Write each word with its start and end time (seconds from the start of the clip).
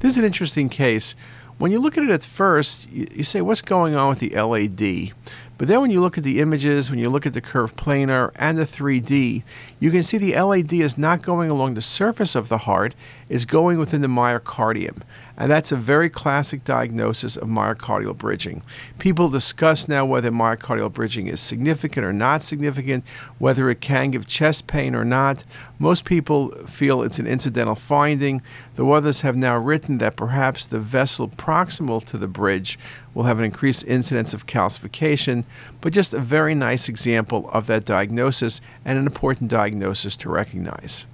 This 0.00 0.12
is 0.12 0.18
an 0.18 0.24
interesting 0.24 0.68
case. 0.68 1.14
When 1.58 1.70
you 1.70 1.78
look 1.78 1.96
at 1.96 2.04
it 2.04 2.10
at 2.10 2.24
first, 2.24 2.90
you, 2.90 3.06
you 3.12 3.22
say, 3.22 3.40
what's 3.40 3.62
going 3.62 3.94
on 3.94 4.08
with 4.08 4.18
the 4.18 4.30
LAD? 4.30 5.14
But 5.56 5.68
then 5.68 5.80
when 5.80 5.90
you 5.90 6.00
look 6.00 6.18
at 6.18 6.24
the 6.24 6.40
images, 6.40 6.90
when 6.90 6.98
you 6.98 7.08
look 7.08 7.26
at 7.26 7.32
the 7.32 7.40
curved 7.40 7.76
planar 7.76 8.32
and 8.36 8.58
the 8.58 8.64
3D, 8.64 9.44
you 9.78 9.90
can 9.90 10.02
see 10.02 10.18
the 10.18 10.34
LAD 10.40 10.72
is 10.72 10.98
not 10.98 11.22
going 11.22 11.48
along 11.48 11.74
the 11.74 11.82
surface 11.82 12.34
of 12.34 12.48
the 12.48 12.58
heart, 12.58 12.94
it's 13.28 13.44
going 13.44 13.78
within 13.78 14.00
the 14.00 14.08
myocardium. 14.08 15.02
And 15.36 15.50
that's 15.50 15.72
a 15.72 15.76
very 15.76 16.08
classic 16.08 16.62
diagnosis 16.64 17.36
of 17.36 17.48
myocardial 17.48 18.16
bridging. 18.16 18.62
People 18.98 19.28
discuss 19.28 19.88
now 19.88 20.04
whether 20.04 20.30
myocardial 20.30 20.92
bridging 20.92 21.26
is 21.26 21.40
significant 21.40 22.06
or 22.06 22.12
not 22.12 22.42
significant, 22.42 23.04
whether 23.38 23.68
it 23.68 23.80
can 23.80 24.12
give 24.12 24.28
chest 24.28 24.68
pain 24.68 24.94
or 24.94 25.04
not. 25.04 25.42
Most 25.78 26.04
people 26.04 26.50
feel 26.66 27.02
it's 27.02 27.18
an 27.18 27.26
incidental 27.26 27.74
finding, 27.74 28.42
though 28.76 28.92
others 28.92 29.22
have 29.22 29.36
now 29.36 29.58
written 29.58 29.98
that 29.98 30.16
perhaps 30.16 30.66
the 30.66 30.78
vessel 30.78 31.28
proximal 31.28 32.04
to 32.04 32.16
the 32.16 32.28
bridge 32.28 32.78
will 33.12 33.24
have 33.24 33.38
an 33.38 33.44
increased 33.44 33.84
incidence 33.86 34.34
of 34.34 34.46
calcification, 34.46 35.43
but 35.80 35.92
just 35.92 36.14
a 36.14 36.20
very 36.20 36.54
nice 36.54 36.88
example 36.88 37.48
of 37.50 37.66
that 37.66 37.84
diagnosis 37.84 38.60
and 38.84 38.98
an 38.98 39.06
important 39.06 39.50
diagnosis 39.50 40.16
to 40.16 40.28
recognize. 40.28 41.06